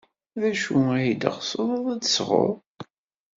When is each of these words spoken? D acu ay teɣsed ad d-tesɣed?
D 0.41 0.43
acu 0.49 0.75
ay 0.95 1.09
teɣsed 1.21 1.69
ad 1.93 1.97
d-tesɣed? 2.01 2.53